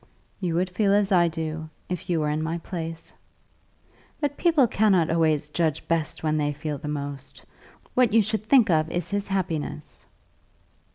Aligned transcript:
"You 0.39 0.55
would 0.55 0.71
feel 0.71 0.93
as 0.93 1.11
I 1.11 1.27
do, 1.27 1.69
if 1.87 2.09
you 2.09 2.19
were 2.21 2.29
in 2.31 2.41
my 2.41 2.57
place." 2.57 3.13
"But 4.19 4.35
people 4.35 4.65
cannot 4.67 5.11
always 5.11 5.47
judge 5.47 5.87
best 5.87 6.23
when 6.23 6.37
they 6.37 6.53
feel 6.53 6.79
the 6.79 6.87
most. 6.87 7.45
What 7.93 8.11
you 8.11 8.23
should 8.23 8.47
think 8.47 8.71
of 8.71 8.89
is 8.89 9.11
his 9.11 9.27
happiness." 9.27 10.07